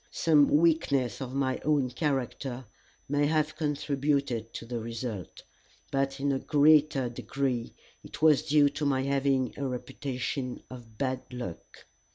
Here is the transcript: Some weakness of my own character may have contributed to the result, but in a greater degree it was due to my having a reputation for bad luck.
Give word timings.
Some 0.09 0.47
weakness 0.47 1.21
of 1.21 1.35
my 1.35 1.59
own 1.59 1.91
character 1.91 2.65
may 3.07 3.27
have 3.27 3.55
contributed 3.55 4.51
to 4.55 4.65
the 4.65 4.79
result, 4.79 5.43
but 5.91 6.19
in 6.19 6.31
a 6.31 6.39
greater 6.39 7.07
degree 7.07 7.75
it 8.03 8.19
was 8.19 8.41
due 8.47 8.69
to 8.69 8.83
my 8.87 9.03
having 9.03 9.53
a 9.57 9.67
reputation 9.67 10.63
for 10.67 10.79
bad 10.97 11.21
luck. 11.31 11.85